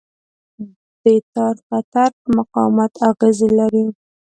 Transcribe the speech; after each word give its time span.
د 1.01 1.05
تار 1.33 1.55
قطر 1.69 2.11
په 2.21 2.27
مقاومت 2.37 2.93
اغېز 3.09 3.39
لري. 3.59 3.85